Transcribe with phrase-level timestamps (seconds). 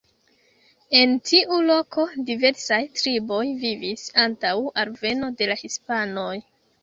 [0.99, 6.33] En tiu loko diversaj triboj vivis antaŭ alveno de la hispanoj.